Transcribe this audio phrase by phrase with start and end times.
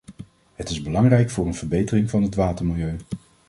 [0.55, 2.95] Het is belangrijk voor een verbetering van het watermilieu.